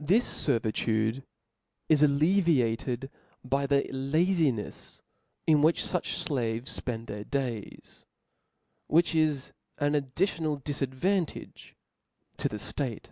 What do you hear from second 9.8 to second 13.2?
addi tional difadvantage to the ftate.